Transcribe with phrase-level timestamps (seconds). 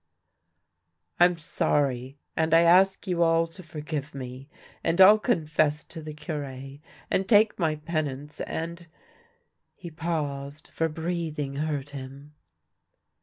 [1.19, 4.49] "I'm sorry, and I ask you all to forgive me,
[4.83, 6.79] and I'll confess to the Cure,
[7.11, 8.87] and take my penance, and"
[9.75, 12.33] he paused, for breathing hurt him.